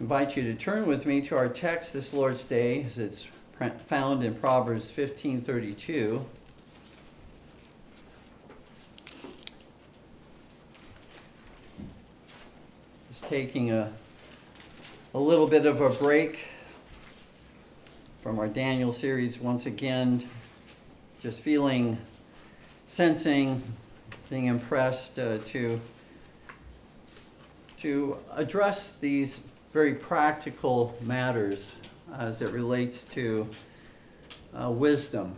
[0.00, 3.26] invite you to turn with me to our text this Lord's Day as it's
[3.86, 6.24] found in Proverbs 15:32.
[13.10, 13.92] Just taking a
[15.12, 16.46] a little bit of a break
[18.22, 20.26] from our Daniel series once again,
[21.20, 21.98] just feeling,
[22.86, 23.62] sensing,
[24.30, 25.78] being impressed uh, to
[27.76, 29.40] to address these
[29.72, 31.72] very practical matters
[32.16, 33.48] as it relates to
[34.52, 35.36] uh, wisdom,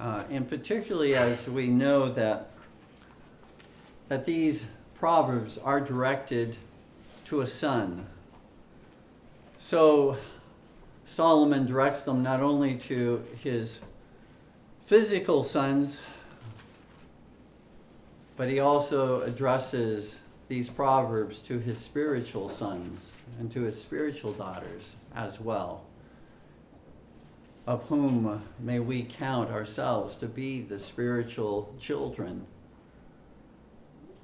[0.00, 2.50] uh, and particularly as we know that
[4.08, 4.64] that these
[4.94, 6.56] proverbs are directed
[7.26, 8.06] to a son.
[9.58, 10.16] So
[11.04, 13.80] Solomon directs them not only to his
[14.86, 15.98] physical sons,
[18.34, 20.16] but he also addresses
[20.48, 25.84] these proverbs to his spiritual sons and to his spiritual daughters as well,
[27.66, 32.46] of whom may we count ourselves to be the spiritual children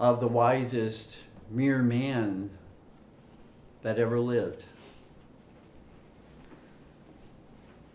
[0.01, 1.19] of the wisest
[1.51, 2.51] mere man
[3.83, 4.65] that ever lived.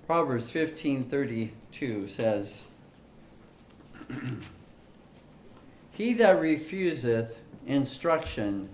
[0.05, 2.63] Proverbs 15:32 says,
[5.91, 8.69] He that refuseth instruction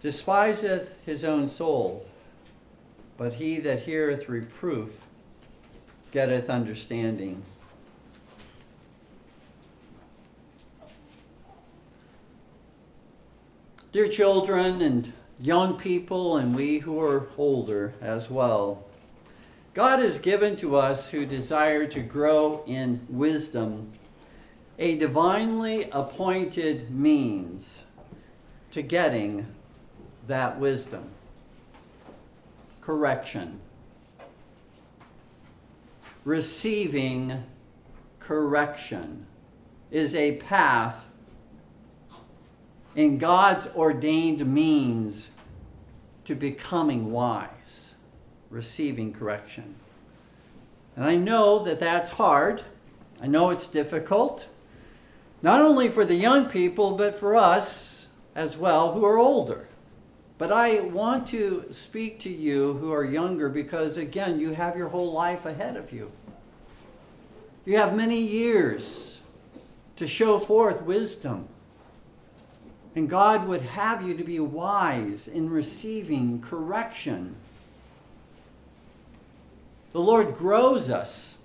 [0.00, 2.06] despiseth his own soul,
[3.16, 4.90] but he that heareth reproof
[6.12, 7.42] getteth understanding.
[13.90, 18.84] Dear children and young people, and we who are older as well,
[19.74, 23.92] God has given to us who desire to grow in wisdom
[24.78, 27.80] a divinely appointed means
[28.70, 29.46] to getting
[30.26, 31.10] that wisdom
[32.80, 33.60] correction,
[36.24, 37.44] receiving
[38.18, 39.26] correction
[39.90, 41.04] is a path
[42.94, 45.28] in God's ordained means
[46.24, 47.92] to becoming wise
[48.50, 49.74] receiving correction.
[50.96, 52.62] And I know that that's hard.
[53.20, 54.48] I know it's difficult,
[55.42, 59.68] not only for the young people, but for us as well who are older.
[60.36, 64.88] But I want to speak to you who are younger because, again, you have your
[64.88, 66.12] whole life ahead of you.
[67.64, 69.20] You have many years
[69.96, 71.48] to show forth wisdom.
[72.94, 77.36] And God would have you to be wise in receiving correction
[79.92, 81.38] the Lord grows us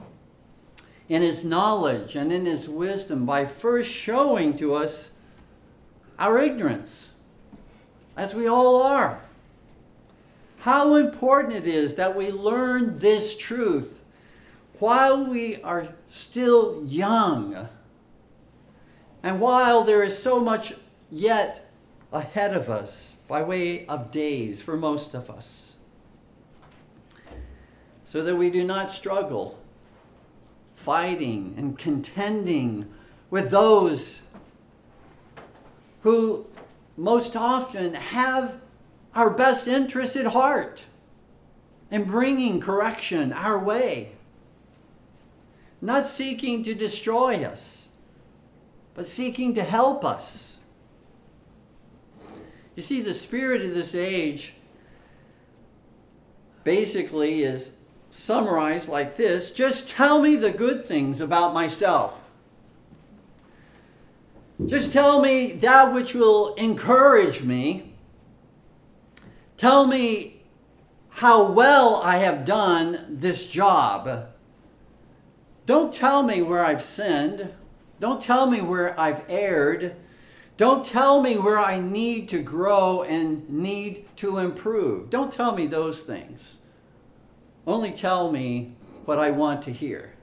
[1.09, 5.11] in His knowledge and in His wisdom by first showing to us
[6.17, 7.09] our ignorance,
[8.15, 9.21] as we all are.
[10.59, 13.99] How important it is that we learn this truth
[14.79, 17.67] while we are still young
[19.21, 20.73] and while there is so much
[21.09, 21.71] yet
[22.11, 25.73] ahead of us by way of days for most of us
[28.05, 29.57] so that we do not struggle
[30.83, 32.85] fighting and contending
[33.29, 34.19] with those
[36.01, 36.45] who
[36.97, 38.55] most often have
[39.15, 40.83] our best interest at heart
[41.89, 44.11] in bringing correction our way,
[45.81, 47.87] not seeking to destroy us,
[48.93, 50.57] but seeking to help us.
[52.75, 54.55] You see, the spirit of this age
[56.65, 57.71] basically is
[58.13, 62.21] summarized like this just tell me the good things about myself.
[64.63, 67.95] Just tell me that which will encourage me.
[69.57, 70.43] Tell me
[71.09, 74.27] how well I have done this job.
[75.65, 77.51] Don't tell me where I've sinned.
[77.99, 79.95] Don't tell me where I've erred.
[80.55, 85.09] Don't tell me where I need to grow and need to improve.
[85.09, 86.59] Don't tell me those things.
[87.65, 88.75] Only tell me
[89.05, 90.13] what I want to hear.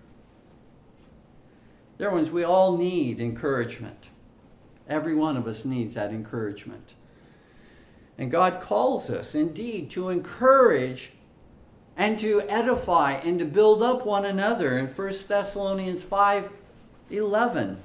[1.99, 4.07] Dear ones, we all need encouragement.
[4.89, 6.95] Every one of us needs that encouragement.
[8.19, 11.13] And God calls us indeed to encourage
[11.97, 16.51] and to edify and to build up one another in 1 Thessalonians 5
[17.11, 17.83] 11.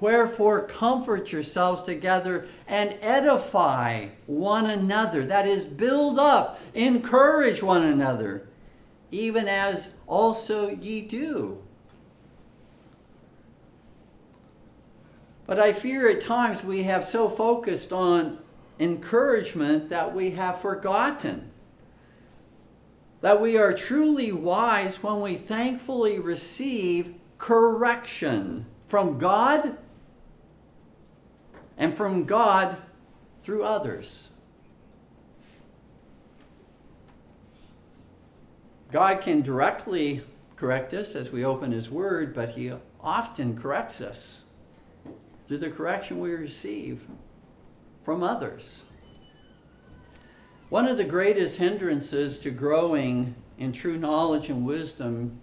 [0.00, 5.24] Wherefore, comfort yourselves together and edify one another.
[5.24, 8.48] That is, build up, encourage one another,
[9.10, 11.62] even as also ye do.
[15.46, 18.38] But I fear at times we have so focused on
[18.78, 21.50] encouragement that we have forgotten.
[23.20, 29.76] That we are truly wise when we thankfully receive correction from God
[31.78, 32.76] and from God
[33.42, 34.28] through others.
[38.90, 40.22] God can directly
[40.56, 44.42] correct us as we open His Word, but He often corrects us
[45.46, 47.02] through the correction we receive
[48.02, 48.82] from others.
[50.68, 55.40] One of the greatest hindrances to growing in true knowledge and wisdom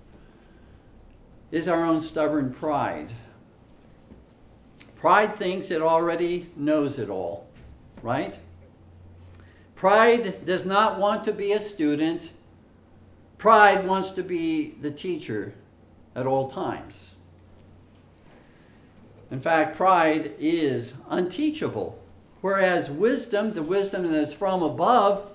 [1.51, 3.13] is our own stubborn pride.
[5.06, 7.46] Pride thinks it already knows it all,
[8.02, 8.40] right?
[9.75, 12.31] Pride does not want to be a student.
[13.38, 15.54] Pride wants to be the teacher
[16.16, 17.12] at all times.
[19.30, 22.02] In fact, pride is unteachable,
[22.42, 25.30] whereas wisdom, the wisdom that is from above,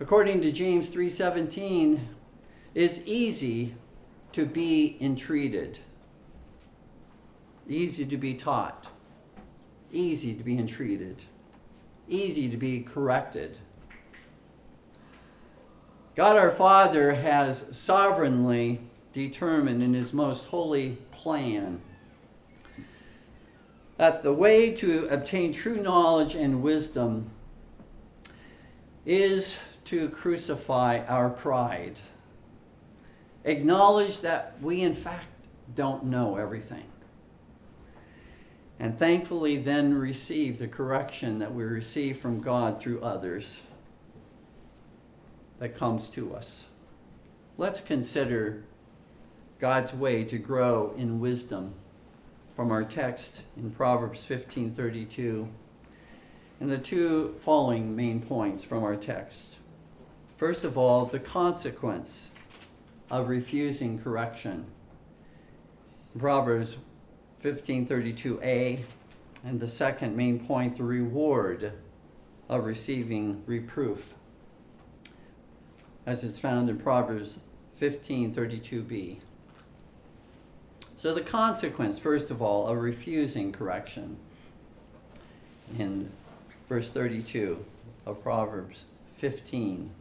[0.00, 2.00] according to James 3:17,
[2.74, 3.76] is easy
[4.32, 5.78] to be entreated,
[7.70, 8.88] easy to be taught,
[9.92, 11.22] easy to be entreated,
[12.08, 13.56] easy to be corrected.
[16.16, 18.80] God our Father has sovereignly
[19.12, 21.80] determined in his most holy plan
[23.96, 27.30] that the way to obtain true knowledge and wisdom
[29.06, 31.96] is to crucify our pride.
[33.44, 35.26] Acknowledge that we, in fact,
[35.74, 36.89] don't know everything.
[38.80, 43.60] And thankfully, then receive the correction that we receive from God through others
[45.58, 46.64] that comes to us.
[47.58, 48.64] Let's consider
[49.58, 51.74] God's way to grow in wisdom
[52.56, 55.48] from our text in Proverbs 15:32
[56.58, 59.56] and the two following main points from our text.
[60.38, 62.30] First of all, the consequence
[63.10, 64.64] of refusing correction.
[66.18, 66.78] Proverbs
[67.42, 68.80] 15:32a
[69.44, 71.72] and the second main point the reward
[72.48, 74.14] of receiving reproof
[76.04, 77.38] as it's found in Proverbs
[77.80, 79.20] 15:32b.
[80.96, 84.18] So, the consequence, first of all, of refusing correction
[85.78, 86.10] in
[86.68, 87.64] verse 32
[88.04, 88.84] of Proverbs
[89.16, 89.92] 15,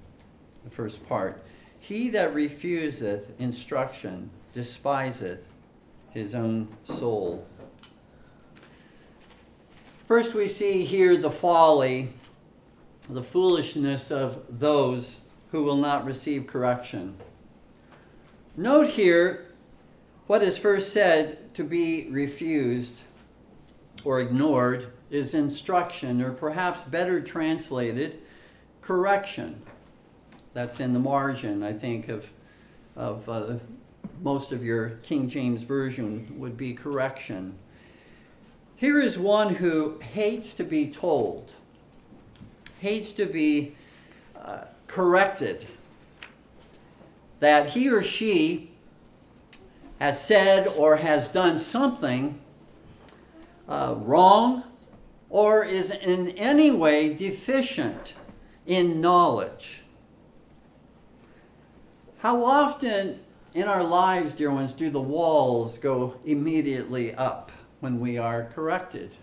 [0.65, 1.41] the first part
[1.80, 5.39] He that refuseth instruction despiseth
[6.13, 7.45] his own soul.
[10.07, 12.13] First, we see here the folly,
[13.09, 15.19] the foolishness of those
[15.51, 17.17] who will not receive correction.
[18.57, 19.53] Note here
[20.27, 23.00] what is first said to be refused
[24.03, 28.19] or ignored is instruction, or perhaps better translated,
[28.81, 29.62] correction.
[30.53, 32.29] That's in the margin, I think, of,
[32.95, 33.55] of uh,
[34.21, 37.56] most of your King James Version would be correction.
[38.75, 41.54] Here is one who hates to be told,
[42.80, 43.75] hates to be
[44.36, 45.68] uh, corrected,
[47.39, 48.71] that he or she
[50.00, 52.39] has said or has done something
[53.68, 54.63] uh, wrong
[55.30, 58.13] or is in any way deficient
[58.65, 59.81] in knowledge.
[62.20, 63.20] How often
[63.53, 69.15] in our lives, dear ones, do the walls go immediately up when we are corrected?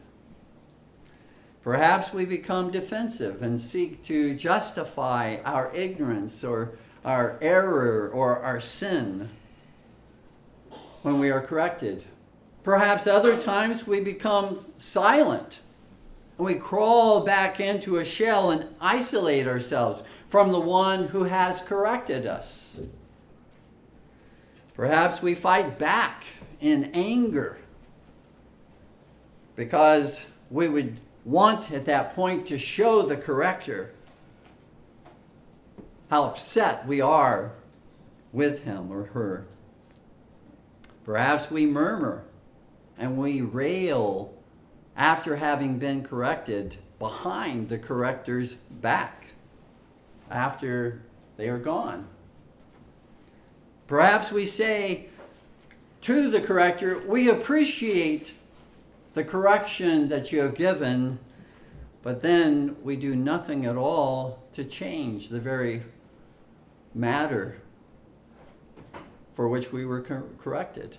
[1.62, 8.60] Perhaps we become defensive and seek to justify our ignorance or our error or our
[8.60, 9.28] sin
[11.02, 12.04] when we are corrected.
[12.62, 15.60] Perhaps other times we become silent
[16.38, 21.62] and we crawl back into a shell and isolate ourselves from the one who has
[21.62, 22.76] corrected us.
[24.76, 26.24] Perhaps we fight back
[26.60, 27.56] in anger
[29.54, 33.92] because we would want at that point to show the corrector
[36.10, 37.52] how upset we are
[38.32, 39.46] with him or her.
[41.04, 42.24] Perhaps we murmur
[42.98, 44.34] and we rail
[44.94, 49.28] after having been corrected behind the corrector's back
[50.30, 51.00] after
[51.38, 52.08] they are gone.
[53.86, 55.06] Perhaps we say
[56.02, 58.32] to the corrector, We appreciate
[59.14, 61.18] the correction that you have given,
[62.02, 65.82] but then we do nothing at all to change the very
[66.94, 67.60] matter
[69.34, 70.98] for which we were corrected.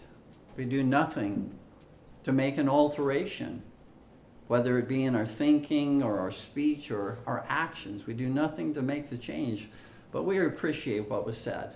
[0.55, 1.57] We do nothing
[2.23, 3.63] to make an alteration.
[4.47, 8.07] whether it be in our thinking or our speech or our actions.
[8.07, 9.67] We do nothing to make the change,
[10.09, 11.73] but we appreciate what was said.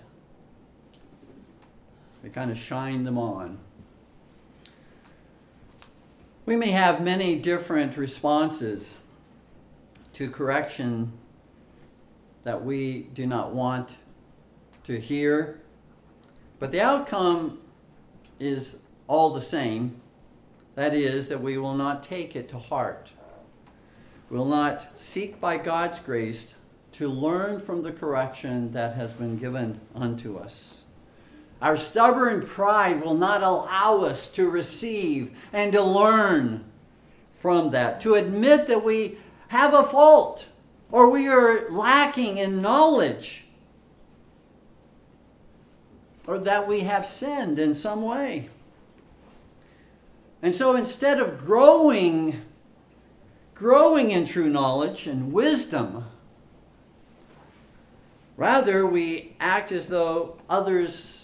[2.22, 3.58] We kind of shine them on.
[6.46, 8.90] We may have many different responses
[10.14, 11.12] to correction
[12.44, 13.96] that we do not want
[14.84, 15.60] to hear,
[16.58, 17.58] but the outcome
[18.40, 18.76] is
[19.06, 20.00] all the same.
[20.74, 23.12] That is, that we will not take it to heart.
[24.30, 26.54] We will not seek by God's grace
[26.92, 30.81] to learn from the correction that has been given unto us.
[31.62, 36.64] Our stubborn pride will not allow us to receive and to learn
[37.38, 40.46] from that, to admit that we have a fault
[40.90, 43.44] or we are lacking in knowledge
[46.26, 48.50] or that we have sinned in some way.
[50.42, 52.42] And so instead of growing,
[53.54, 56.06] growing in true knowledge and wisdom,
[58.36, 61.21] rather we act as though others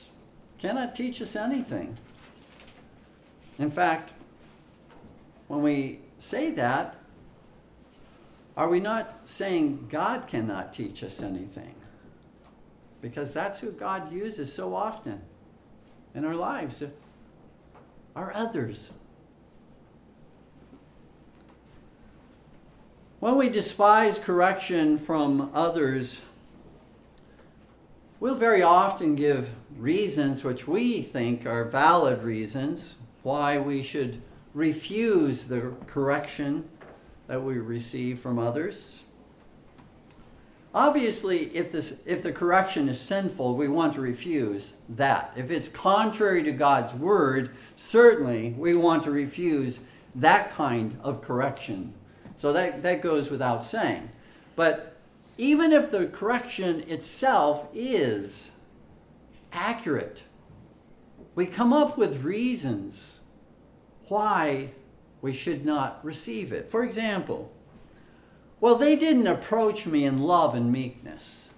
[0.58, 1.96] cannot teach us anything.
[3.58, 4.12] In fact,
[5.46, 6.96] when we say that,
[8.56, 11.74] are we not saying God cannot teach us anything?
[13.00, 15.22] Because that's who God uses so often
[16.14, 16.82] in our lives,
[18.16, 18.90] are others.
[23.20, 26.20] When we despise correction from others,
[28.20, 34.20] we'll very often give reasons which we think are valid reasons why we should
[34.54, 36.68] refuse the correction
[37.26, 39.02] that we receive from others.
[40.74, 45.32] Obviously, if, this, if the correction is sinful, we want to refuse that.
[45.34, 49.80] If it's contrary to God's word, certainly we want to refuse
[50.14, 51.94] that kind of correction
[52.36, 54.10] so that, that goes without saying.
[54.56, 54.97] But
[55.38, 58.50] even if the correction itself is
[59.52, 60.22] accurate,
[61.36, 63.20] we come up with reasons
[64.08, 64.72] why
[65.22, 66.68] we should not receive it.
[66.70, 67.52] For example,
[68.60, 71.50] well, they didn't approach me in love and meekness.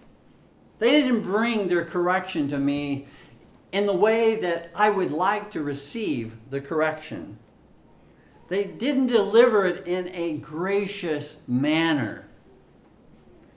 [0.78, 3.08] They didn't bring their correction to me
[3.72, 7.38] in the way that I would like to receive the correction.
[8.48, 12.26] They didn't deliver it in a gracious manner.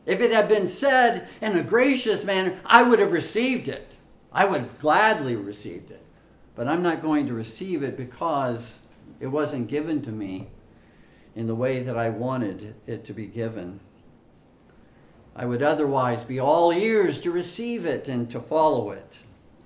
[0.05, 3.95] If it had been said in a gracious manner, I would have received it.
[4.31, 6.03] I would have gladly received it.
[6.55, 8.79] But I'm not going to receive it because
[9.19, 10.48] it wasn't given to me
[11.36, 13.79] in the way that I wanted it to be given.
[15.36, 19.19] I would otherwise be all ears to receive it and to follow it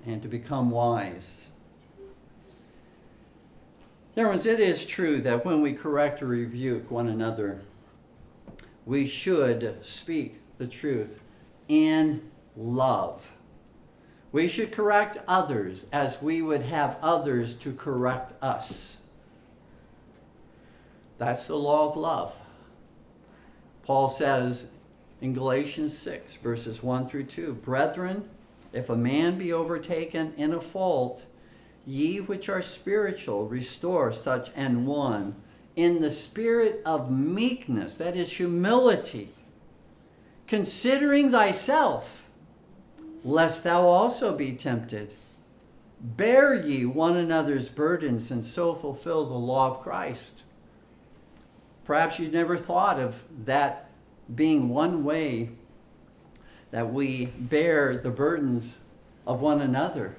[0.06, 1.50] and to become wise.
[4.14, 7.60] Dear ones, it is true that when we correct or rebuke one another,
[8.88, 11.20] we should speak the truth
[11.68, 12.22] in
[12.56, 13.30] love.
[14.32, 18.96] We should correct others as we would have others to correct us.
[21.18, 22.34] That's the law of love.
[23.82, 24.68] Paul says
[25.20, 28.30] in Galatians 6, verses 1 through 2 Brethren,
[28.72, 31.24] if a man be overtaken in a fault,
[31.84, 35.36] Ye which are spiritual, restore such an one
[35.78, 39.32] in the spirit of meekness, that is humility,
[40.48, 42.24] considering thyself,
[43.22, 45.14] lest thou also be tempted.
[46.00, 50.42] Bear ye one another's burdens and so fulfill the law of Christ.
[51.84, 53.88] Perhaps you never thought of that
[54.34, 55.50] being one way
[56.72, 58.74] that we bear the burdens
[59.28, 60.16] of one another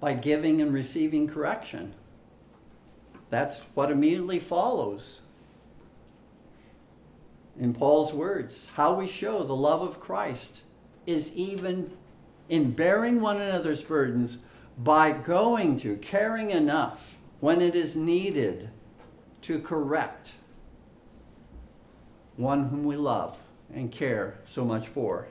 [0.00, 1.92] by giving and receiving correction.
[3.32, 5.22] That's what immediately follows.
[7.58, 10.60] In Paul's words, how we show the love of Christ
[11.06, 11.92] is even
[12.50, 14.36] in bearing one another's burdens
[14.76, 18.68] by going to, caring enough when it is needed
[19.40, 20.32] to correct
[22.36, 23.38] one whom we love
[23.72, 25.28] and care so much for.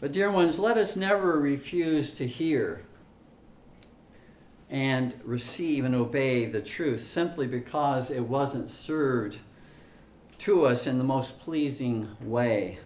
[0.00, 2.84] But, dear ones, let us never refuse to hear
[4.72, 9.38] and receive and obey the truth simply because it wasn't served
[10.38, 12.78] to us in the most pleasing way.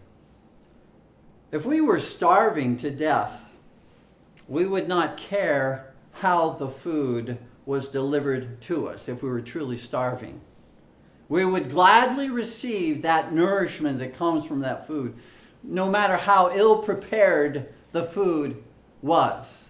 [1.53, 3.45] If we were starving to death,
[4.49, 9.77] we would not care how the food was delivered to us if we were truly
[9.77, 10.41] starving.
[11.29, 15.15] We would gladly receive that nourishment that comes from that food
[15.63, 18.63] no matter how ill prepared the food
[19.03, 19.66] was.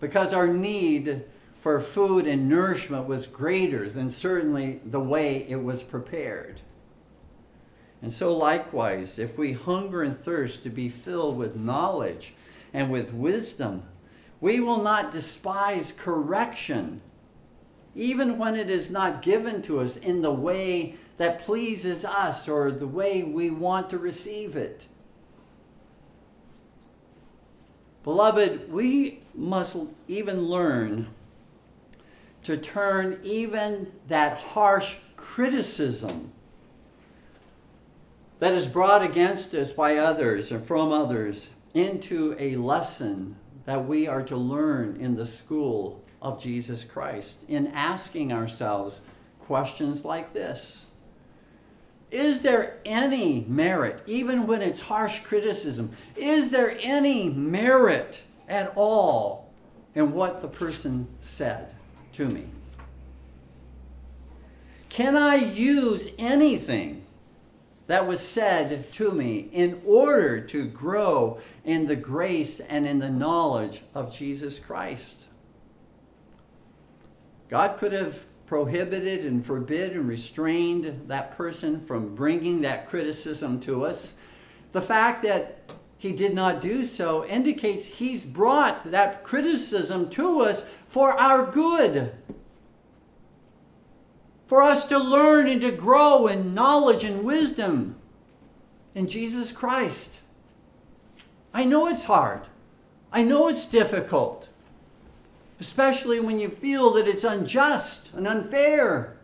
[0.00, 1.24] Because our need
[1.60, 6.60] for food and nourishment was greater than certainly the way it was prepared.
[8.02, 12.34] And so, likewise, if we hunger and thirst to be filled with knowledge
[12.72, 13.82] and with wisdom,
[14.40, 17.02] we will not despise correction,
[17.94, 22.70] even when it is not given to us in the way that pleases us or
[22.70, 24.86] the way we want to receive it.
[28.02, 29.76] Beloved, we must
[30.08, 31.08] even learn
[32.42, 36.32] to turn even that harsh criticism
[38.38, 44.06] that is brought against us by others and from others into a lesson that we
[44.06, 49.02] are to learn in the school of Jesus Christ in asking ourselves
[49.40, 50.86] questions like this
[52.10, 59.52] Is there any merit, even when it's harsh criticism, is there any merit at all
[59.94, 61.74] in what the person said
[62.14, 62.46] to me?
[64.88, 67.00] Can I use anything
[67.90, 73.10] that was said to me in order to grow in the grace and in the
[73.10, 75.24] knowledge of Jesus Christ.
[77.48, 83.86] God could have prohibited and forbid and restrained that person from bringing that criticism to
[83.86, 84.14] us.
[84.72, 90.64] The fact that he did not do so indicates he's brought that criticism to us
[90.88, 92.12] for our good
[94.48, 97.94] for us to learn and to grow in knowledge and wisdom
[98.96, 100.18] in Jesus Christ.
[101.54, 102.48] I know it's hard.
[103.12, 104.48] I know it's difficult,
[105.60, 109.18] especially when you feel that it's unjust and unfair.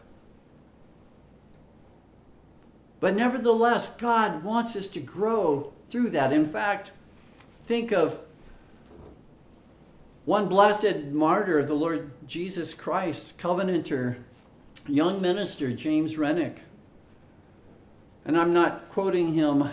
[3.00, 6.32] But nevertheless, God wants us to grow through that.
[6.32, 6.92] In fact,
[7.66, 8.18] think of
[10.24, 14.18] one blessed martyr, the Lord Jesus Christ, Covenanter
[14.88, 16.60] young minister, James Renwick,
[18.24, 19.70] and I'm not quoting him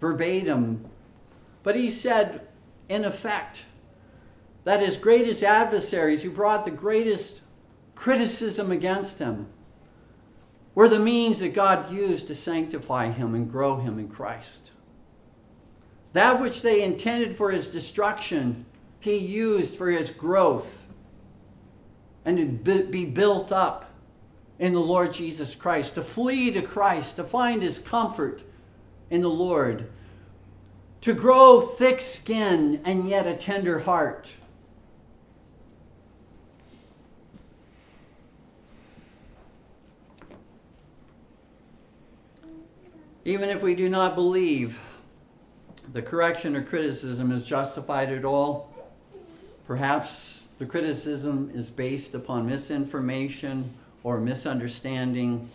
[0.00, 0.84] verbatim,
[1.62, 2.46] but he said,
[2.88, 3.64] in effect,
[4.64, 7.40] that his greatest adversaries who brought the greatest
[7.94, 9.46] criticism against him
[10.74, 14.70] were the means that God used to sanctify him and grow him in Christ.
[16.12, 18.66] That which they intended for his destruction,
[19.00, 20.86] he used for his growth
[22.24, 23.90] and to be built up
[24.58, 28.44] in the Lord Jesus Christ, to flee to Christ, to find his comfort
[29.10, 29.90] in the Lord,
[31.00, 34.30] to grow thick skin and yet a tender heart.
[43.24, 44.76] Even if we do not believe
[45.92, 48.74] the correction or criticism is justified at all,
[49.64, 55.48] perhaps the criticism is based upon misinformation or misunderstanding,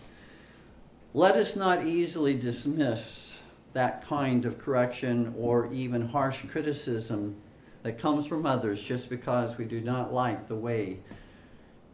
[1.13, 3.38] let us not easily dismiss
[3.73, 7.36] that kind of correction or even harsh criticism
[7.84, 10.99] that comes from others just because we do not like the way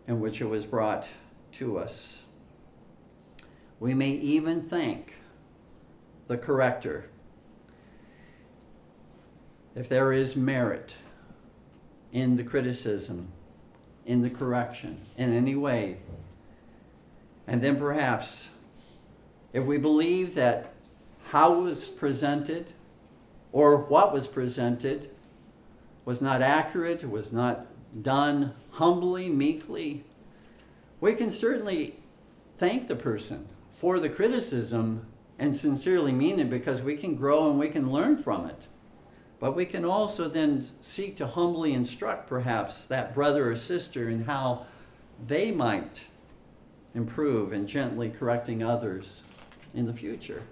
[0.08, 1.10] in which it was brought
[1.52, 2.22] to us.
[3.80, 5.14] We may even thank
[6.28, 7.06] the corrector.
[9.76, 10.96] If there is merit
[12.12, 13.30] in the criticism,
[14.06, 15.98] in the correction, in any way
[17.48, 18.48] and then perhaps,
[19.52, 20.74] if we believe that
[21.26, 22.74] how was presented
[23.52, 25.10] or what was presented
[26.06, 27.68] was not accurate, was not
[28.02, 30.04] done humbly, meekly,
[31.00, 32.00] we can certainly
[32.58, 35.06] thank the person for the criticism
[35.44, 38.62] and sincerely mean it because we can grow and we can learn from it.
[39.42, 44.24] But we can also then seek to humbly instruct perhaps that brother or sister in
[44.24, 44.66] how
[45.28, 46.06] they might
[46.96, 49.22] improve in gently correcting others
[49.74, 50.44] in the future.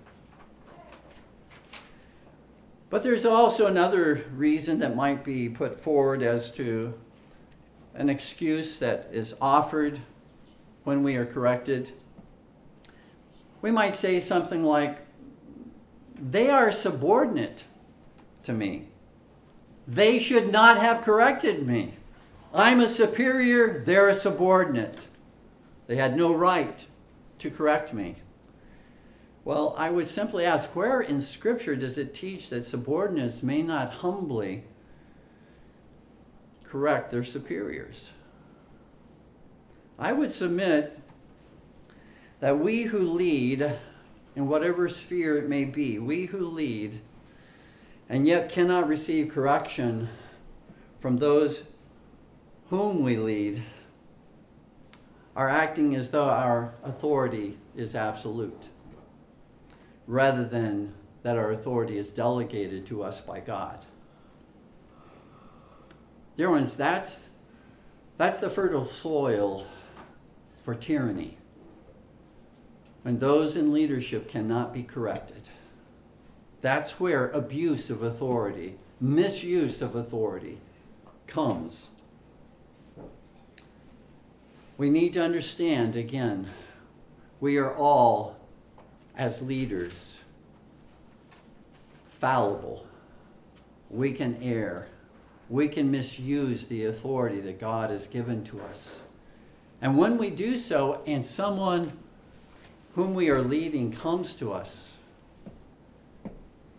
[2.89, 6.95] But there's also another reason that might be put forward as to
[7.95, 10.01] an excuse that is offered
[10.84, 11.93] when we are corrected.
[13.62, 15.00] We might say something like,
[16.19, 17.65] They are subordinate
[18.43, 18.88] to me.
[19.88, 21.93] They should not have corrected me.
[22.54, 24.97] I'm a superior, they're a subordinate.
[25.88, 26.86] They had no right
[27.39, 28.17] to correct me.
[29.43, 33.95] Well, I would simply ask where in Scripture does it teach that subordinates may not
[33.95, 34.65] humbly
[36.63, 38.12] correct their superiors?
[39.97, 41.00] I would submit
[42.41, 43.77] that we who lead,
[44.36, 46.99] in whatever sphere it may be, we who lead
[48.10, 50.10] and yet cannot receive correction
[50.99, 51.63] from those
[52.69, 53.62] whom we lead,
[55.36, 58.67] are acting as though our authority is absolute,
[60.08, 63.86] rather than that our authority is delegated to us by God.
[66.38, 67.19] Dear ones, that's,
[68.17, 69.67] that's the fertile soil
[70.63, 71.38] for tyranny.
[73.04, 75.50] When those in leadership cannot be corrected.
[76.62, 80.60] That's where abuse of authority, misuse of authority
[81.26, 81.88] comes.
[84.78, 86.50] We need to understand again,
[87.40, 88.38] we are all,
[89.16, 90.18] as leaders,
[92.10, 92.86] fallible.
[93.90, 94.88] We can err.
[95.50, 99.02] We can misuse the authority that God has given to us.
[99.82, 101.98] And when we do so, and someone
[102.95, 104.95] whom we are leading comes to us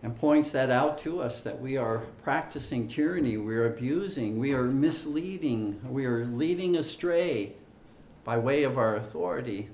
[0.03, 4.53] and points that out to us that we are practicing tyranny, we are abusing, we
[4.53, 7.53] are misleading, we are leading astray
[8.25, 9.69] by way of our authority,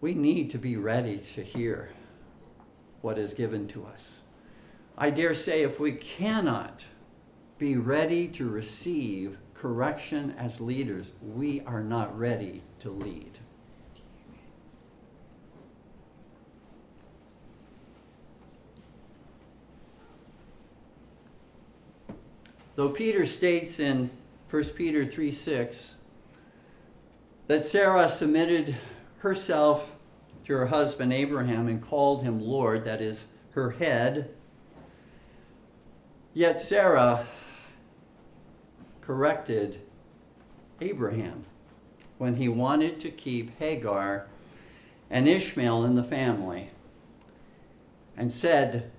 [0.00, 1.90] we need to be ready to hear
[3.02, 4.18] what is given to us.
[4.96, 6.84] I dare say if we cannot
[7.58, 13.38] be ready to receive correction as leaders, we are not ready to lead.
[22.76, 24.10] Though Peter states in
[24.50, 25.94] 1 Peter 3 6
[27.46, 28.76] that Sarah submitted
[29.18, 29.90] herself
[30.44, 34.30] to her husband Abraham and called him Lord, that is, her head.
[36.32, 37.26] Yet Sarah
[39.00, 39.80] corrected
[40.80, 41.44] Abraham
[42.18, 44.26] when he wanted to keep Hagar
[45.10, 46.70] and Ishmael in the family
[48.16, 48.90] and said,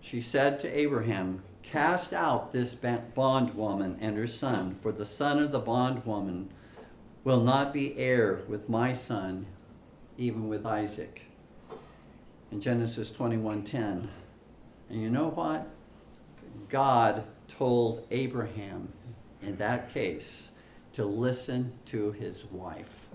[0.00, 1.42] She said to Abraham,
[1.74, 6.50] Cast out this bondwoman and her son, for the son of the bondwoman
[7.24, 9.46] will not be heir with my son,
[10.16, 11.22] even with Isaac.
[12.52, 14.08] In Genesis 21:10.
[14.88, 15.66] And you know what?
[16.68, 18.92] God told Abraham
[19.42, 20.52] in that case
[20.92, 23.08] to listen to his wife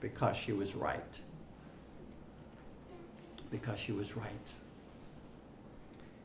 [0.00, 1.20] because she was right.
[3.50, 4.54] Because she was right.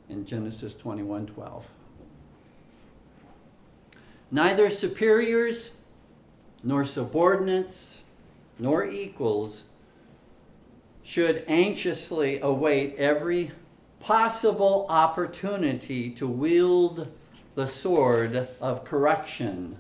[0.09, 1.63] In Genesis 21:12.
[4.31, 5.71] Neither superiors
[6.63, 8.03] nor subordinates,
[8.57, 9.63] nor equals
[11.03, 13.51] should anxiously await every
[13.99, 17.07] possible opportunity to wield
[17.55, 19.77] the sword of correction,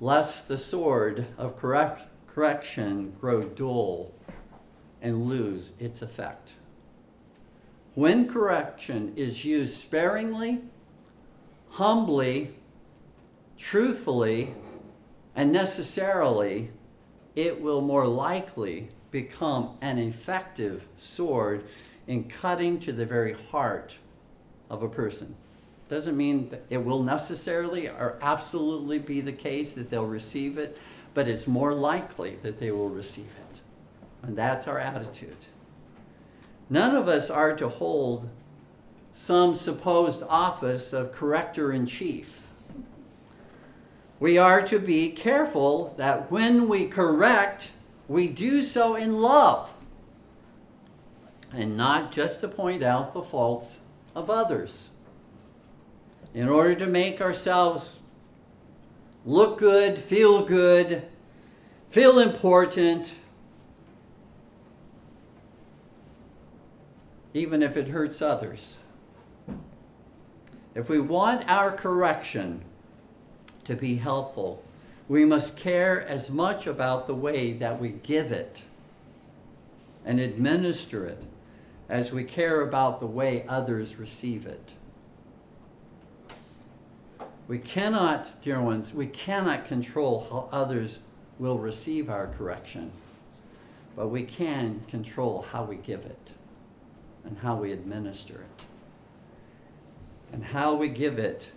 [0.00, 4.12] lest the sword of correct, correction grow dull
[5.00, 6.52] and lose its effect.
[7.94, 10.62] When correction is used sparingly,
[11.70, 12.54] humbly,
[13.58, 14.54] truthfully,
[15.36, 16.70] and necessarily
[17.36, 21.64] it will more likely become an effective sword
[22.06, 23.96] in cutting to the very heart
[24.70, 25.34] of a person.
[25.90, 30.78] Doesn't mean that it will necessarily or absolutely be the case that they'll receive it,
[31.12, 33.60] but it's more likely that they will receive it.
[34.22, 35.36] And that's our attitude.
[36.70, 38.28] None of us are to hold
[39.14, 42.42] some supposed office of corrector in chief
[44.22, 47.70] we are to be careful that when we correct,
[48.06, 49.72] we do so in love
[51.52, 53.78] and not just to point out the faults
[54.14, 54.90] of others.
[56.32, 57.98] In order to make ourselves
[59.26, 61.02] look good, feel good,
[61.90, 63.14] feel important,
[67.34, 68.76] even if it hurts others.
[70.74, 72.64] If we want our correction
[73.64, 74.62] to be helpful,
[75.08, 78.62] we must care as much about the way that we give it
[80.04, 81.22] and administer it
[81.88, 84.70] as we care about the way others receive it.
[87.46, 91.00] We cannot, dear ones, we cannot control how others
[91.38, 92.92] will receive our correction,
[93.94, 96.30] but we can control how we give it
[97.24, 98.64] and how we administer it.
[100.32, 101.48] And how we give it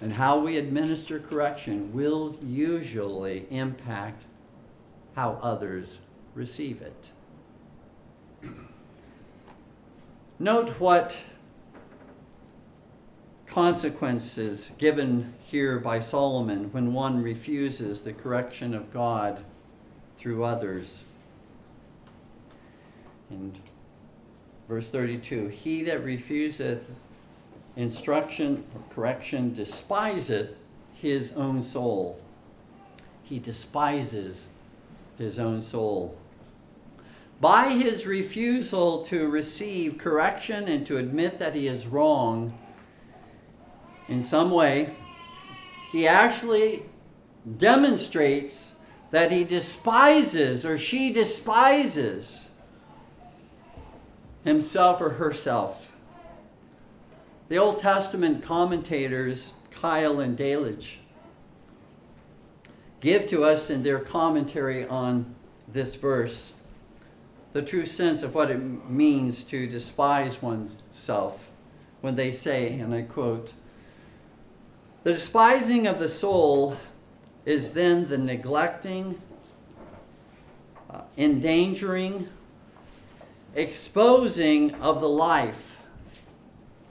[0.00, 4.24] and how we administer correction will usually impact
[5.14, 5.98] how others
[6.34, 7.10] receive it.
[10.38, 11.18] Note what
[13.46, 19.44] consequences given here by Solomon when one refuses the correction of God
[20.16, 21.04] through others.
[23.30, 23.54] In
[24.70, 26.78] verse 32, he that refuseth
[27.74, 30.50] instruction or correction despiseth
[30.94, 32.20] his own soul,
[33.24, 34.46] he despises
[35.18, 36.16] his own soul.
[37.40, 42.56] By his refusal to receive correction and to admit that he is wrong
[44.06, 44.94] in some way,
[45.90, 46.84] he actually
[47.58, 48.74] demonstrates
[49.10, 52.46] that he despises or she despises
[54.44, 55.92] himself or herself.
[57.48, 60.96] The Old Testament commentators, Keil and Delitzsch,
[63.00, 65.34] give to us in their commentary on
[65.66, 66.52] this verse
[67.52, 71.50] the true sense of what it means to despise oneself
[72.00, 73.52] when they say, and I quote,
[75.02, 76.76] the despising of the soul
[77.44, 79.20] is then the neglecting,
[80.88, 82.28] uh, endangering,
[83.54, 85.78] exposing of the life.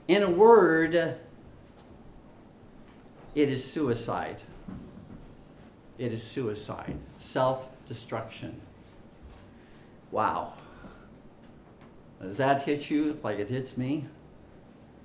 [0.07, 0.95] In a word,
[3.35, 4.41] it is suicide.
[5.97, 8.61] It is suicide, self destruction.
[10.11, 10.53] Wow.
[12.21, 14.07] Does that hit you like it hits me?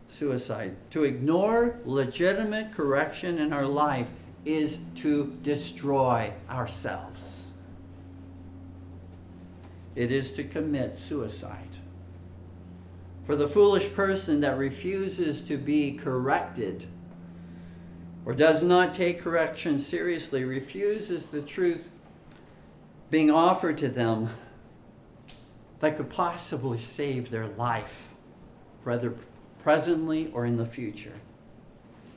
[0.09, 0.77] Suicide.
[0.91, 4.09] To ignore legitimate correction in our life
[4.45, 7.14] is to destroy ourselves.
[9.95, 11.79] It is to commit suicide.
[13.27, 16.87] For the foolish person that refuses to be corrected
[18.27, 21.85] or does not take correction seriously refuses the truth
[23.11, 24.31] being offered to them
[25.81, 28.09] that could possibly save their life,
[28.83, 29.15] whether
[29.63, 31.21] presently or in the future.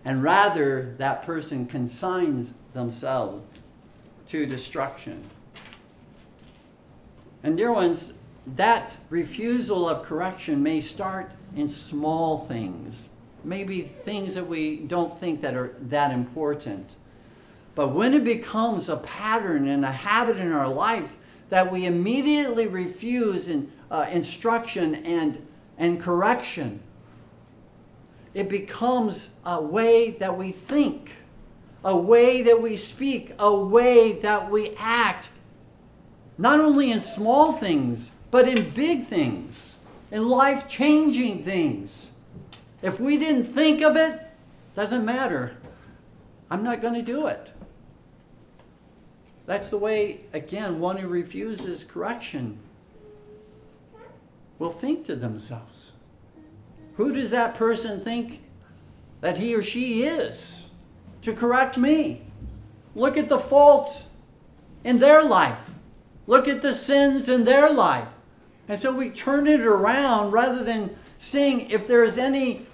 [0.04, 3.44] And rather, that person consigns themselves
[4.30, 5.30] to destruction.
[7.44, 8.14] And, dear ones,
[8.56, 13.04] that refusal of correction may start in small things,
[13.44, 16.92] maybe things that we don't think that are that important.
[17.76, 21.18] But when it becomes a pattern and a habit in our life
[21.50, 25.46] that we immediately refuse in, uh, instruction and,
[25.78, 26.82] and correction,
[28.34, 31.12] it becomes a way that we think,
[31.84, 35.30] a way that we speak, a way that we act,
[36.38, 39.76] not only in small things, but in big things,
[40.12, 42.08] in life changing things.
[42.82, 44.22] If we didn't think of it,
[44.76, 45.58] doesn't matter.
[46.52, 47.50] I'm not going to do it.
[49.48, 52.60] That's the way, again, one who refuses correction
[54.60, 55.92] will think to themselves
[56.98, 58.42] Who does that person think
[59.22, 60.66] that he or she is
[61.22, 62.24] to correct me?
[62.96, 64.08] Look at the faults
[64.84, 65.67] in their life,
[66.28, 68.10] look at the sins in their life.
[68.68, 72.68] And so we turn it around rather than seeing if there is any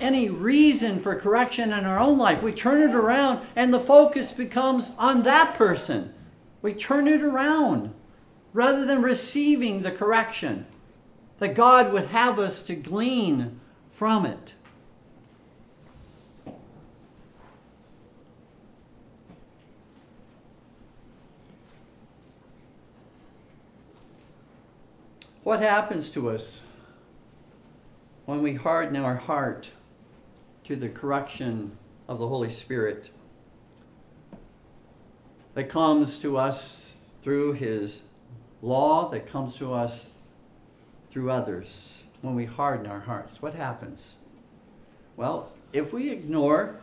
[0.00, 2.40] any reason for correction in our own life.
[2.40, 6.14] We turn it around and the focus becomes on that person.
[6.62, 7.94] We turn it around
[8.52, 10.66] rather than receiving the correction
[11.38, 14.54] that God would have us to glean from it.
[25.48, 26.60] What happens to us
[28.26, 29.70] when we harden our heart
[30.64, 33.08] to the correction of the Holy Spirit
[35.54, 38.02] that comes to us through His
[38.60, 40.10] law, that comes to us
[41.10, 43.40] through others when we harden our hearts?
[43.40, 44.16] What happens?
[45.16, 46.78] Well, if we ignore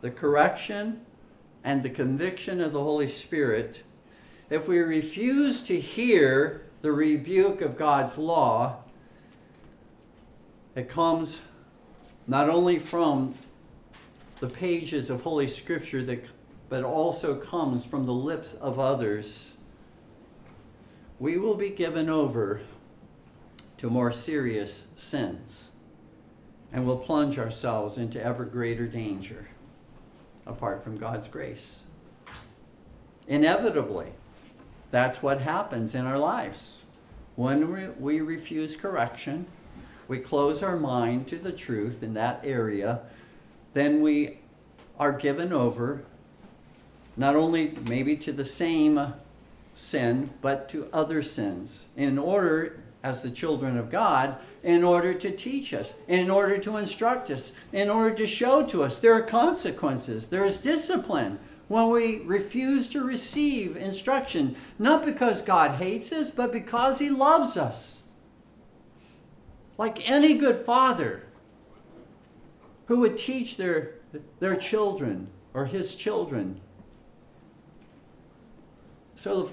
[0.00, 1.04] the correction
[1.62, 3.82] and the conviction of the Holy Spirit,
[4.48, 8.76] if we refuse to hear the rebuke of God's law,
[10.74, 11.40] it comes
[12.26, 13.34] not only from
[14.40, 16.24] the pages of Holy Scripture, that,
[16.68, 19.52] but also comes from the lips of others.
[21.18, 22.60] We will be given over
[23.78, 25.70] to more serious sins
[26.72, 29.48] and will plunge ourselves into ever greater danger
[30.46, 31.80] apart from God's grace.
[33.26, 34.12] Inevitably,
[34.90, 36.84] that's what happens in our lives.
[37.36, 39.46] When we refuse correction,
[40.08, 43.00] we close our mind to the truth in that area,
[43.74, 44.38] then we
[44.98, 46.02] are given over
[47.16, 49.14] not only maybe to the same
[49.74, 55.30] sin, but to other sins in order as the children of God in order to
[55.30, 59.22] teach us, in order to instruct us, in order to show to us there are
[59.22, 66.30] consequences, there is discipline when we refuse to receive instruction, not because God hates us,
[66.30, 68.02] but because He loves us.
[69.76, 71.24] Like any good father
[72.86, 73.94] who would teach their,
[74.40, 76.60] their children or his children
[79.16, 79.50] So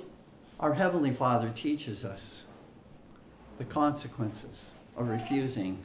[0.60, 2.44] our Heavenly Father teaches us
[3.58, 5.80] the consequences of refusing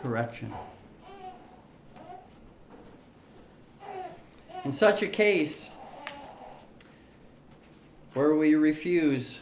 [0.00, 0.54] correction.
[4.66, 5.68] In such a case,
[8.14, 9.38] where we refuse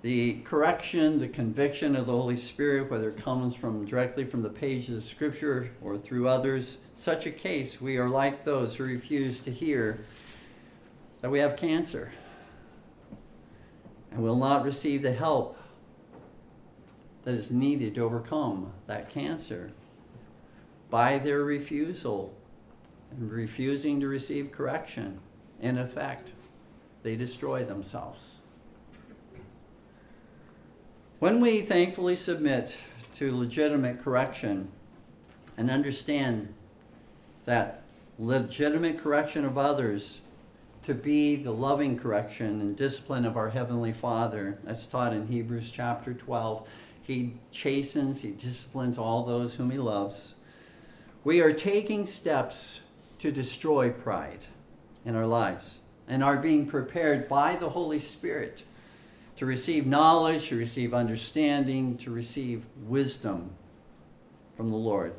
[0.00, 4.48] the correction, the conviction of the Holy Spirit, whether it comes from directly from the
[4.48, 9.40] pages of Scripture or through others, such a case, we are like those who refuse
[9.40, 10.06] to hear
[11.20, 12.14] that we have cancer
[14.10, 15.58] and will not receive the help
[17.24, 19.70] that is needed to overcome that cancer
[20.88, 22.34] by their refusal
[23.18, 25.20] and refusing to receive correction.
[25.60, 26.32] In effect,
[27.02, 28.36] they destroy themselves.
[31.18, 32.76] When we thankfully submit
[33.16, 34.72] to legitimate correction
[35.56, 36.52] and understand
[37.44, 37.82] that
[38.18, 40.20] legitimate correction of others
[40.84, 45.70] to be the loving correction and discipline of our Heavenly Father, as taught in Hebrews
[45.70, 46.66] chapter 12,
[47.02, 50.34] He chastens, He disciplines all those whom He loves.
[51.22, 52.80] We are taking steps
[53.22, 54.46] to destroy pride
[55.04, 55.76] in our lives
[56.08, 58.64] and are being prepared by the Holy Spirit
[59.36, 63.52] to receive knowledge, to receive understanding, to receive wisdom
[64.56, 65.14] from the Lord.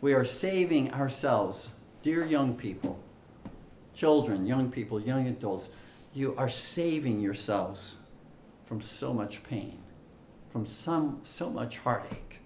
[0.00, 1.68] We are saving ourselves,
[2.02, 2.98] dear young people,
[3.94, 5.68] children, young people, young adults.
[6.12, 7.94] You are saving yourselves
[8.64, 9.78] from so much pain,
[10.50, 12.40] from some, so much heartache,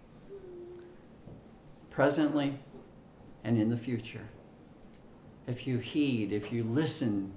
[1.89, 2.59] presently
[3.43, 4.29] and in the future.
[5.47, 7.33] If you heed, if you listen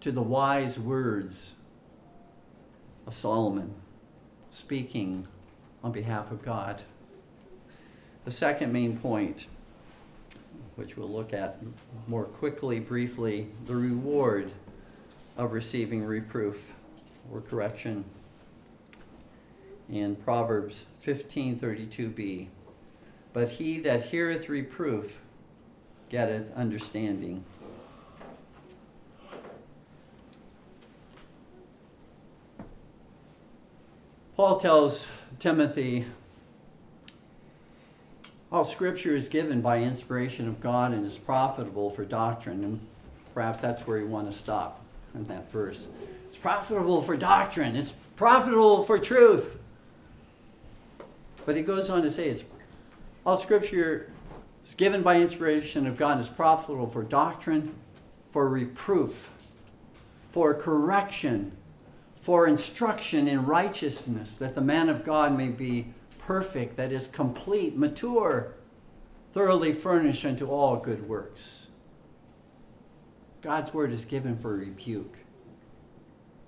[0.00, 1.54] to the wise words
[3.06, 3.74] of Solomon
[4.50, 5.28] speaking
[5.84, 6.82] on behalf of God.
[8.24, 9.46] The second main point,
[10.74, 11.60] which we'll look at
[12.08, 14.50] more quickly, briefly, the reward
[15.36, 16.72] of receiving reproof
[17.30, 18.04] or correction
[19.88, 22.48] in Proverbs 15:32b.
[23.32, 25.20] But he that heareth reproof
[26.08, 27.44] getteth understanding.
[34.36, 35.06] Paul tells
[35.38, 36.06] Timothy,
[38.52, 42.62] all scripture is given by inspiration of God and is profitable for doctrine.
[42.62, 42.80] And
[43.34, 45.86] perhaps that's where you want to stop in that verse.
[46.26, 49.58] It's profitable for doctrine, it's profitable for truth.
[51.46, 52.44] But he goes on to say it's
[53.24, 54.10] all scripture
[54.66, 57.72] is given by inspiration of God and is profitable for doctrine,
[58.32, 59.30] for reproof,
[60.32, 61.56] for correction,
[62.20, 67.76] for instruction in righteousness, that the man of God may be perfect, that is complete,
[67.76, 68.54] mature,
[69.32, 71.68] thoroughly furnished unto all good works.
[73.42, 75.18] God's word is given for rebuke.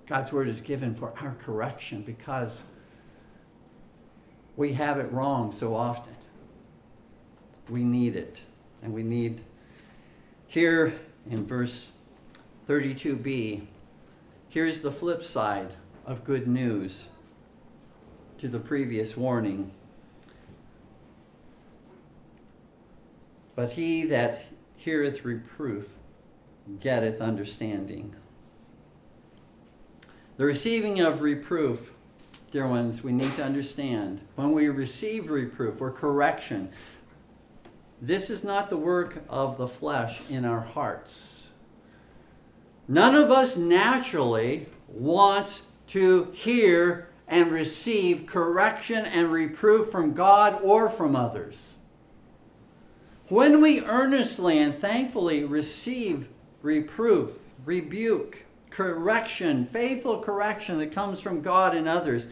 [0.07, 2.63] God's word is given for our correction because
[4.57, 6.18] we have it wrong so often.
[7.69, 8.41] We need it.
[8.81, 9.41] And we need,
[10.47, 11.91] here in verse
[12.67, 13.67] 32b,
[14.51, 15.75] Here's the flip side
[16.07, 17.05] of good news
[18.39, 19.69] to the previous warning.
[23.55, 25.89] But he that heareth reproof
[26.79, 28.15] getteth understanding.
[30.37, 31.91] The receiving of reproof,
[32.51, 34.21] dear ones, we need to understand.
[34.33, 36.71] When we receive reproof or correction,
[38.01, 41.39] this is not the work of the flesh in our hearts
[42.89, 50.89] None of us naturally wants to hear and receive correction and reproof from God or
[50.89, 51.75] from others.
[53.27, 56.29] When we earnestly and thankfully receive
[56.63, 62.25] reproof, rebuke, correction, faithful correction that comes from God and others,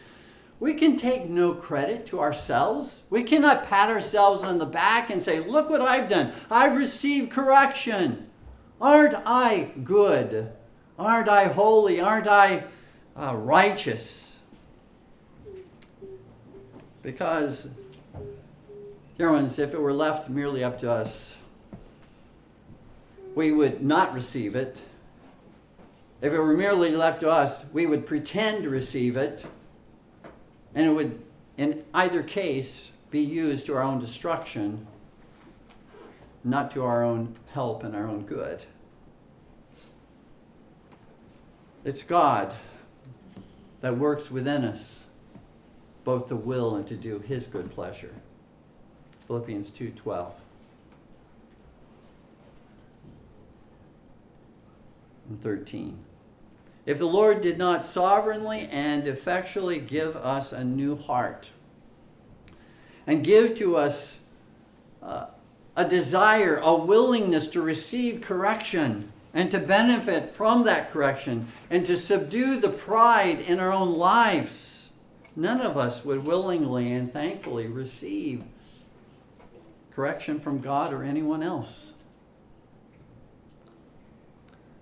[0.60, 3.04] we can take no credit to ourselves.
[3.10, 6.34] We cannot pat ourselves on the back and say, Look what I've done.
[6.50, 8.28] I've received correction.
[8.82, 10.52] Aren't I good?
[10.98, 12.02] Aren't I holy?
[12.02, 12.64] Aren't I
[13.16, 14.38] uh, righteous?
[17.04, 17.70] Because,
[19.18, 21.36] dear ones, if it were left merely up to us,
[23.36, 24.82] we would not receive it.
[26.20, 29.46] If it were merely left to us, we would pretend to receive it,
[30.78, 31.20] and it would,
[31.58, 34.86] in either case, be used to our own destruction
[36.44, 38.64] not to our own help and our own good.
[41.84, 42.54] It's God
[43.82, 45.06] that works within us
[46.04, 48.14] both to will and to do his good pleasure.
[49.26, 50.34] Philippians 2:12.
[55.28, 55.98] And 13.
[56.88, 61.50] If the Lord did not sovereignly and effectually give us a new heart
[63.06, 64.20] and give to us
[65.04, 65.26] uh,
[65.76, 71.98] a desire, a willingness to receive correction and to benefit from that correction and to
[71.98, 74.90] subdue the pride in our own lives,
[75.36, 78.44] none of us would willingly and thankfully receive
[79.94, 81.88] correction from God or anyone else.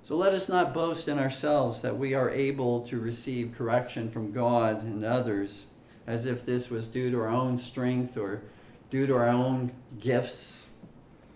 [0.06, 4.32] So let us not boast in ourselves that we are able to receive correction from
[4.32, 5.66] God and others
[6.06, 8.44] as if this was due to our own strength or
[8.92, 10.66] due to our own gifts.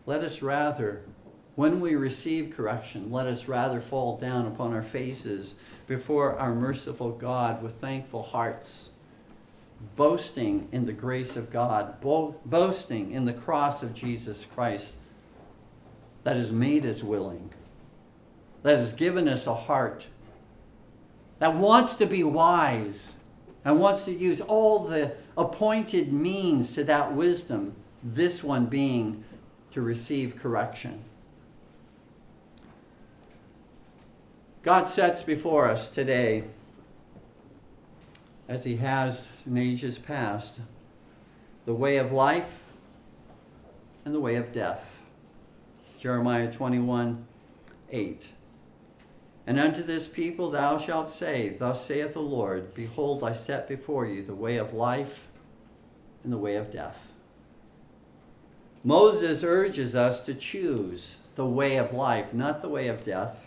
[0.05, 1.01] Let us rather,
[1.55, 5.55] when we receive correction, let us rather fall down upon our faces
[5.87, 8.91] before our merciful God with thankful hearts,
[9.95, 14.97] boasting in the grace of God, bo- boasting in the cross of Jesus Christ
[16.23, 17.49] that has made us willing
[18.63, 20.07] that has given us a heart
[21.39, 23.13] that wants to be wise
[23.63, 29.23] and wants to use all the appointed means to that wisdom, this one being
[29.71, 31.03] to receive correction.
[34.61, 36.43] God sets before us today,
[38.47, 40.59] as He has in ages past,
[41.65, 42.59] the way of life
[44.03, 44.99] and the way of death.
[45.99, 47.25] Jeremiah 21
[47.91, 48.27] 8.
[49.49, 54.05] And unto this people thou shalt say, Thus saith the Lord, Behold, I set before
[54.05, 55.27] you the way of life
[56.23, 57.07] and the way of death.
[58.83, 63.43] Moses urges us to choose the way of life, not the way of death.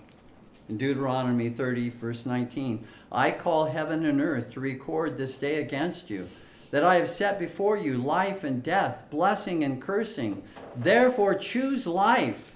[0.69, 6.11] In Deuteronomy 30, verse 19, I call heaven and earth to record this day against
[6.11, 6.29] you,
[6.73, 10.43] that I have set before you life and death, blessing and cursing.
[10.75, 12.55] Therefore choose life,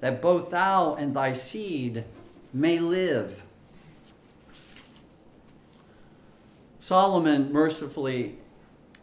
[0.00, 2.06] that both thou and thy seed
[2.54, 3.42] may live.
[6.78, 8.38] Solomon mercifully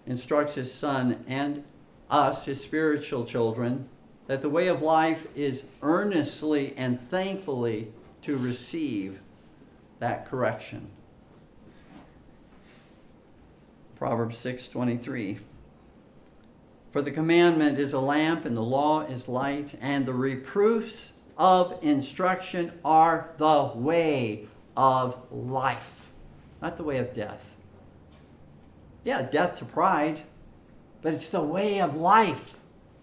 [0.08, 1.64] instructs his son and
[2.10, 3.90] us, his spiritual children,
[4.28, 7.92] that the way of life is earnestly and thankfully
[8.22, 9.20] to receive
[10.00, 10.90] that correction.
[13.96, 15.40] Proverbs 6:23
[16.92, 21.78] For the commandment is a lamp and the law is light and the reproofs of
[21.82, 26.08] instruction are the way of life,
[26.62, 27.56] not the way of death.
[29.04, 30.22] Yeah, death to pride,
[31.02, 32.58] but it's the way of life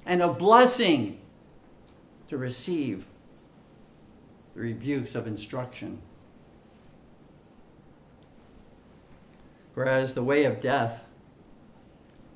[0.07, 1.21] and a blessing
[2.29, 3.07] to receive
[4.55, 6.01] the rebukes of instruction.
[9.75, 11.03] Whereas the way of death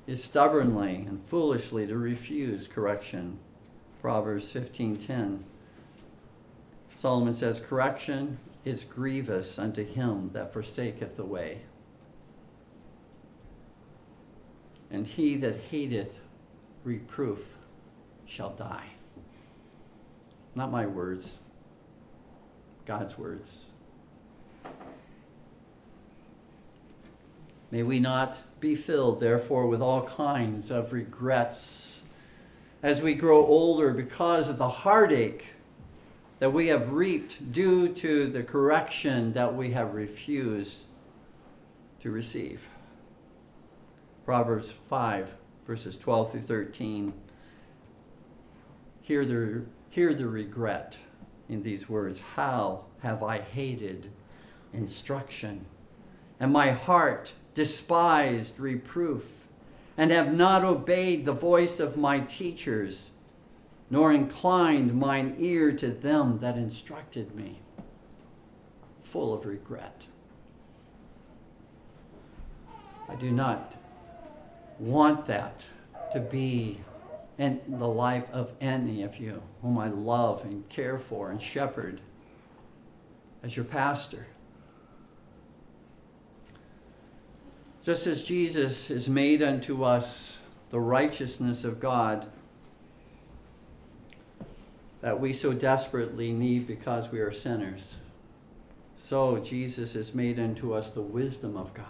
[0.07, 3.39] is stubbornly and foolishly to refuse correction.
[4.01, 5.43] Proverbs 15:10
[7.03, 11.63] Solomon says, Correction is grievous unto him that forsaketh the way.
[14.89, 16.13] And he that hateth
[16.85, 17.55] reproof
[18.25, 18.91] shall die.
[20.55, 21.39] Not my words,
[22.85, 23.65] God's words.
[27.69, 31.99] May we not be filled, therefore, with all kinds of regrets
[32.81, 35.47] as we grow older because of the heartache
[36.43, 40.81] that we have reaped due to the correction that we have refused
[42.01, 42.59] to receive.
[44.25, 45.35] Proverbs 5,
[45.65, 47.13] verses 12 through 13.
[49.03, 50.97] Hear the, hear the regret
[51.47, 54.11] in these words How have I hated
[54.73, 55.65] instruction,
[56.41, 59.45] and my heart despised reproof,
[59.95, 63.11] and have not obeyed the voice of my teachers
[63.89, 67.59] nor inclined mine ear to them that instructed me,
[69.01, 70.03] full of regret.
[73.09, 73.75] I do not
[74.79, 75.65] want that
[76.13, 76.79] to be
[77.37, 82.01] in the life of any of you whom I love and care for and shepherd
[83.41, 84.27] as your pastor.
[87.83, 90.37] Just as Jesus is made unto us
[90.69, 92.31] the righteousness of God
[95.03, 97.95] that we so desperately need because we are sinners.
[98.95, 101.85] So Jesus has made unto us the wisdom of God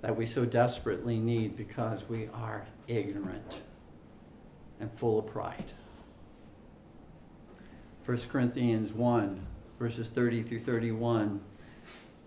[0.00, 3.58] that we so desperately need because we are ignorant
[4.80, 5.72] and full of pride.
[8.06, 9.46] 1 Corinthians 1,
[9.78, 11.40] verses 30 through 31.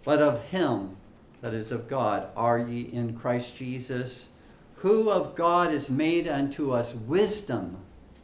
[0.03, 0.97] But of him,
[1.41, 4.29] that is of God, are ye in Christ Jesus,
[4.75, 7.77] who of God is made unto us wisdom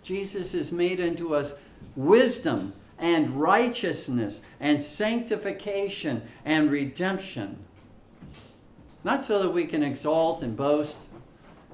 [0.04, 1.54] Jesus is made unto us
[1.95, 7.58] wisdom and righteousness and sanctification and redemption.
[9.04, 10.97] Not so that we can exalt and boast,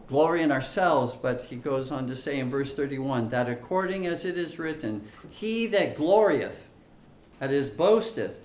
[0.08, 4.26] glory in ourselves, but he goes on to say in verse 31 that according as
[4.26, 6.64] it is written, He that glorieth,
[7.40, 8.36] that is, boasteth,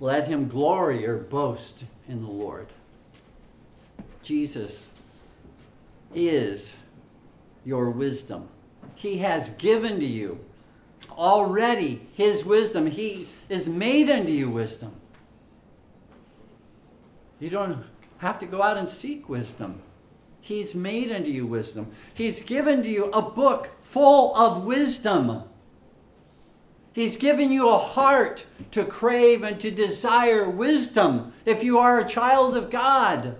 [0.00, 2.68] let him glory or boast in the Lord.
[4.22, 4.88] Jesus
[6.14, 6.72] is
[7.64, 8.48] your wisdom.
[8.94, 10.44] He has given to you
[11.12, 12.86] already his wisdom.
[12.86, 14.92] He is made unto you wisdom.
[17.40, 17.84] You don't
[18.18, 19.82] have to go out and seek wisdom.
[20.40, 21.92] He's made unto you wisdom.
[22.14, 25.44] He's given to you a book full of wisdom.
[26.92, 32.08] He's given you a heart to crave and to desire wisdom if you are a
[32.08, 33.36] child of God.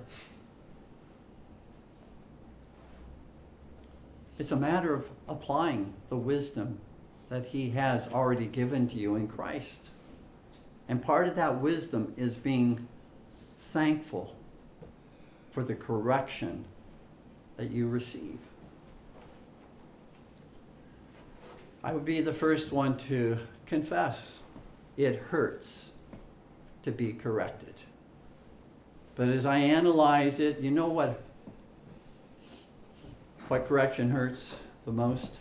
[4.38, 6.80] It's a matter of applying the wisdom
[7.28, 9.86] that He has already given to you in Christ.
[10.88, 12.86] And part of that wisdom is being
[13.58, 14.34] thankful
[15.50, 16.64] for the correction
[17.56, 18.38] that you receive.
[21.82, 24.40] I would be the first one to confess
[24.96, 25.90] it hurts
[26.82, 27.74] to be corrected.
[29.14, 31.20] But as I analyze it, you know what
[33.48, 35.36] what correction hurts the most?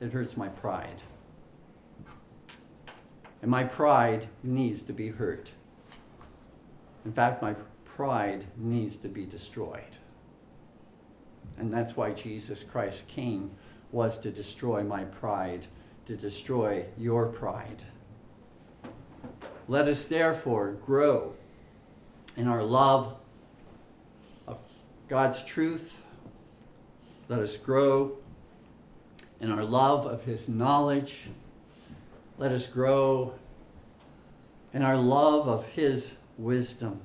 [0.00, 1.02] It hurts my pride.
[3.42, 5.52] And my pride needs to be hurt.
[7.04, 7.54] In fact, my
[7.84, 9.98] pride needs to be destroyed.
[11.58, 13.50] And that's why Jesus Christ came
[13.92, 15.66] was to destroy my pride,
[16.06, 17.84] to destroy your pride.
[19.68, 21.34] Let us therefore grow
[22.36, 23.14] in our love
[24.46, 24.58] of
[25.08, 26.00] God's truth
[27.28, 28.18] let us grow
[29.40, 31.28] in our love of His knowledge.
[32.38, 33.34] Let us grow
[34.72, 37.00] in our love of His wisdom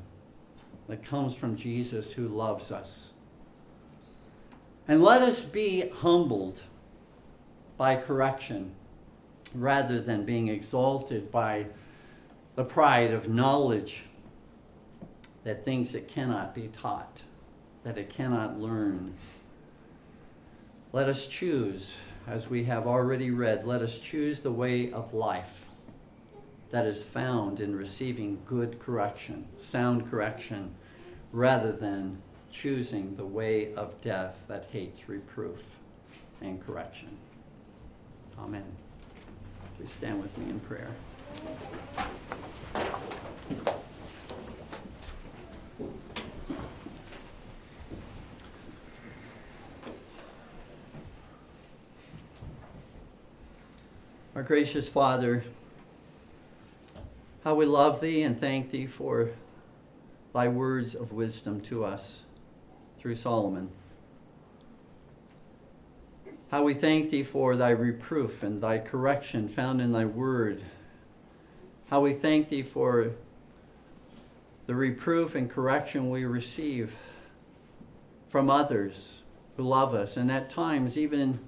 [0.87, 3.11] that comes from Jesus who loves us.
[4.87, 6.61] And let us be humbled
[7.77, 8.71] by correction
[9.53, 11.67] rather than being exalted by
[12.55, 14.03] the pride of knowledge
[15.43, 17.21] that things that cannot be taught,
[17.83, 19.13] that it cannot learn.
[20.91, 21.93] Let us choose,
[22.25, 25.65] as we have already read, let us choose the way of life
[26.71, 30.73] that is found in receiving good correction, sound correction,
[31.31, 35.75] rather than choosing the way of death that hates reproof
[36.41, 37.17] and correction.
[38.39, 38.65] Amen.
[39.77, 40.89] Please stand with me in prayer.
[54.39, 55.43] Our gracious Father,
[57.43, 59.31] how we love Thee and thank Thee for
[60.33, 62.21] Thy words of wisdom to us
[62.97, 63.69] through Solomon.
[66.51, 70.63] How we thank Thee for Thy reproof and Thy correction found in Thy word.
[71.89, 73.11] How we thank Thee for
[74.67, 76.95] the reproof and correction we receive
[78.29, 79.21] from others
[79.57, 81.41] who love us, and at times even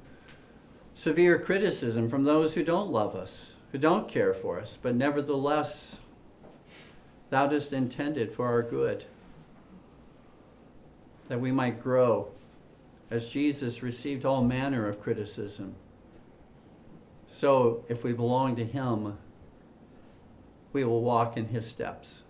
[0.93, 5.99] severe criticism from those who don't love us, who don't care for us, but nevertheless,
[7.29, 9.05] thou dost intended it for our good,
[11.29, 12.29] that we might grow
[13.09, 15.75] as Jesus received all manner of criticism.
[17.27, 19.17] So, if we belong to Him,
[20.73, 22.21] we will walk in His steps.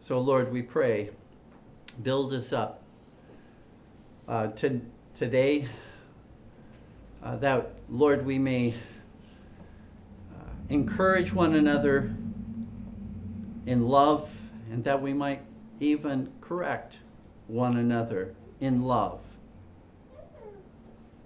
[0.00, 1.10] So, Lord, we pray,
[2.02, 2.82] build us up.
[4.28, 4.80] Uh, to,
[5.14, 5.68] today,
[7.22, 8.74] uh, that, Lord, we may
[10.32, 12.14] uh, encourage one another
[13.66, 14.34] in love
[14.70, 15.42] and that we might
[15.80, 16.98] even correct
[17.46, 19.20] one another in love.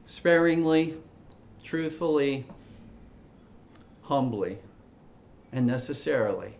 [0.06, 0.96] Sparingly,
[1.62, 2.46] truthfully,
[4.02, 4.58] humbly,
[5.52, 6.54] and necessarily.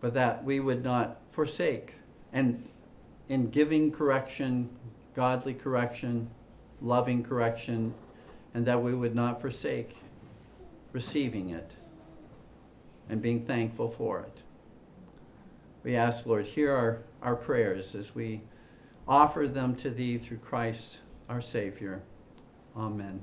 [0.00, 1.94] But that we would not forsake.
[2.32, 2.68] And
[3.28, 4.68] in giving correction,
[5.14, 6.30] godly correction,
[6.82, 7.94] loving correction,
[8.54, 9.96] and that we would not forsake
[10.92, 11.72] receiving it
[13.08, 14.42] and being thankful for it.
[15.82, 18.42] We ask, Lord, hear our, our prayers as we
[19.08, 22.02] offer them to Thee through Christ our Savior.
[22.76, 23.22] Amen.